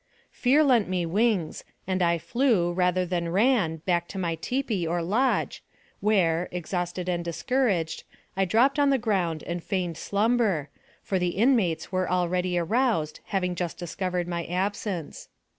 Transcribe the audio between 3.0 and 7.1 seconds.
than ran, back to my tipi, or lodge, where, exhausted